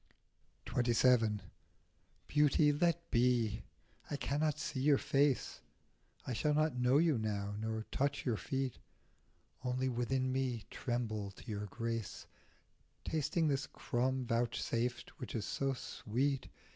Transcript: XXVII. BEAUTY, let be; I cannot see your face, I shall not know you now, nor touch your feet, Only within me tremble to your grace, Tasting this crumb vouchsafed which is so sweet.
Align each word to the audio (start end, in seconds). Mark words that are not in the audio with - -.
XXVII. 0.67 1.41
BEAUTY, 2.27 2.71
let 2.71 3.11
be; 3.11 3.61
I 4.09 4.15
cannot 4.15 4.57
see 4.57 4.79
your 4.79 4.97
face, 4.97 5.61
I 6.25 6.33
shall 6.33 6.55
not 6.55 6.73
know 6.75 6.97
you 6.97 7.19
now, 7.19 7.53
nor 7.59 7.85
touch 7.91 8.25
your 8.25 8.35
feet, 8.37 8.79
Only 9.63 9.89
within 9.89 10.31
me 10.31 10.63
tremble 10.71 11.29
to 11.29 11.45
your 11.47 11.67
grace, 11.67 12.25
Tasting 13.05 13.47
this 13.47 13.67
crumb 13.67 14.25
vouchsafed 14.25 15.19
which 15.19 15.35
is 15.35 15.45
so 15.45 15.73
sweet. 15.73 16.47